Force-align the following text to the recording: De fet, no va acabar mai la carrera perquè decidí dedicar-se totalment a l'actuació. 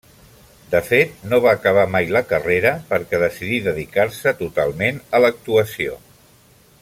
De 0.69 0.79
fet, 0.85 1.11
no 1.33 1.39
va 1.43 1.51
acabar 1.57 1.83
mai 1.97 2.07
la 2.15 2.23
carrera 2.31 2.71
perquè 2.93 3.21
decidí 3.27 3.59
dedicar-se 3.69 4.37
totalment 4.43 4.99
a 5.19 5.25
l'actuació. 5.27 6.01